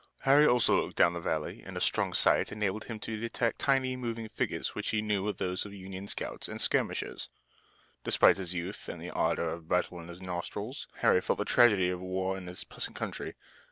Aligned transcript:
Harry 0.21 0.47
also 0.47 0.77
looked 0.81 0.95
down 0.95 1.13
the 1.13 1.19
valley 1.19 1.61
and 1.63 1.75
his 1.75 1.83
strong 1.83 2.11
sight 2.11 2.51
enabled 2.51 2.85
him 2.85 2.97
to 2.99 3.19
detect 3.19 3.59
tiny, 3.59 3.95
moving 3.95 4.27
figures 4.29 4.73
which 4.73 4.89
he 4.89 4.99
knew 4.99 5.21
were 5.23 5.31
those 5.33 5.63
of 5.63 5.75
Union 5.75 6.07
scouts 6.07 6.47
and 6.47 6.59
skirmishers. 6.59 7.29
Despite 8.03 8.37
his 8.37 8.55
youth 8.55 8.89
and 8.89 8.99
the 8.99 9.11
ardor 9.11 9.49
of 9.49 9.67
battle 9.69 9.99
in 10.01 10.07
his 10.07 10.19
nostrils, 10.19 10.87
Harry 11.01 11.21
felt 11.21 11.37
the 11.37 11.45
tragedy 11.45 11.91
of 11.91 12.01
war 12.01 12.35
in 12.35 12.45
this 12.47 12.63
pleasant 12.63 12.95
country. 12.95 13.35